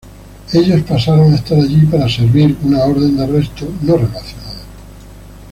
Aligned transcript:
Ellos 0.51 0.81
pasaron 0.81 1.31
a 1.31 1.35
estar 1.35 1.59
allí 1.59 1.85
para 1.85 2.09
servir 2.09 2.57
una 2.63 2.85
orden 2.85 3.15
de 3.17 3.23
arresto 3.23 3.71
no 3.83 3.97
relacionado. 3.97 4.61